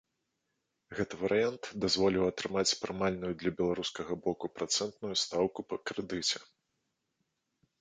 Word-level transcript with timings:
Гэты 0.99 1.15
варыянт 1.23 1.63
дазволіў 1.83 2.23
атрымаць 2.31 2.77
прымальную 2.85 3.31
для 3.41 3.51
беларускага 3.59 4.13
боку 4.25 4.45
працэнтную 4.57 5.15
стаўку 5.25 5.59
па 5.75 5.81
крэдыце. 5.91 6.37